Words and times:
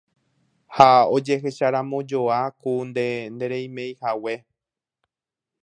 ha 0.75 0.91
ojecheramojoa 1.15 2.39
ku 2.61 2.73
nde 2.87 3.07
ndereimeihague 3.33 4.35